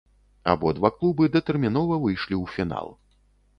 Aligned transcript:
Абодва 0.53 0.91
клубы 0.97 1.29
датэрмінова 1.37 2.01
выйшлі 2.07 2.35
ў 2.41 2.45
фінал. 2.57 2.93